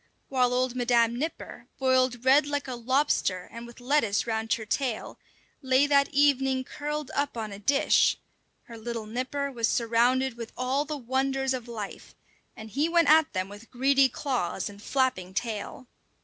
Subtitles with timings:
[0.29, 5.19] While old Madam Nipper, boiled red like a lobster and with lettuce round her tail,
[5.61, 8.17] lay that evening curled up on a dish,
[8.63, 12.15] her little nipper was surrounded with all the wonders of life;
[12.57, 15.85] and he went at them with greedy claws and flapping tail.